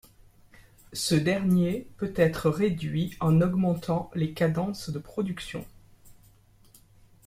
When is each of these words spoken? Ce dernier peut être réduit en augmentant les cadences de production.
Ce 0.93 1.13
dernier 1.13 1.85
peut 1.97 2.13
être 2.15 2.49
réduit 2.49 3.15
en 3.19 3.39
augmentant 3.39 4.09
les 4.15 4.33
cadences 4.33 4.89
de 4.89 4.97
production. 4.97 5.63